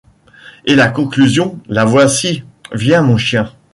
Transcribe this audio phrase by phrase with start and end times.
[0.65, 2.41] Et la conclusion; la voici:
[2.73, 3.53] Viens, mon chien!